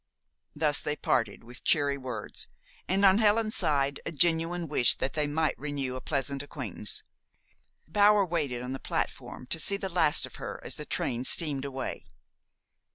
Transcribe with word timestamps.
Thus 0.55 0.81
they 0.81 0.95
parted, 0.95 1.43
with 1.43 1.63
cheery 1.63 1.95
words, 1.95 2.47
and, 2.87 3.05
on 3.05 3.19
Helen's 3.19 3.55
side, 3.55 3.99
a 4.03 4.11
genuine 4.11 4.67
wish 4.67 4.95
that 4.95 5.13
they 5.13 5.27
might 5.27 5.53
renew 5.59 5.95
a 5.95 6.01
pleasant 6.01 6.41
acquaintance. 6.41 7.03
Bower 7.87 8.25
waited 8.25 8.63
on 8.63 8.71
the 8.71 8.79
platform 8.79 9.45
to 9.51 9.59
see 9.59 9.77
the 9.77 9.89
last 9.89 10.25
of 10.25 10.37
her 10.37 10.59
as 10.63 10.73
the 10.73 10.85
train 10.85 11.23
steamed 11.23 11.65
away. 11.65 12.07